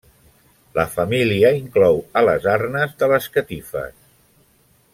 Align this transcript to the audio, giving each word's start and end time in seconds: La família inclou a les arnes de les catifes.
La 0.77 0.85
família 0.93 1.51
inclou 1.57 2.01
a 2.21 2.23
les 2.29 2.47
arnes 2.55 2.97
de 3.05 3.11
les 3.13 3.29
catifes. 3.37 3.95